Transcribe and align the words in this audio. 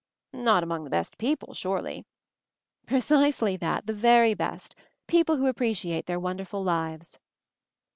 "Not 0.33 0.63
among 0.63 0.83
the 0.83 0.89
best 0.89 1.19
people, 1.19 1.53
surely?" 1.53 2.07
"Precisely 2.87 3.55
that, 3.57 3.85
the 3.85 3.93
very 3.93 4.33
best; 4.33 4.73
people 5.05 5.37
who 5.37 5.45
appreciate 5.45 6.07
their 6.07 6.19
wonderful 6.19 6.63
lives." 6.63 7.19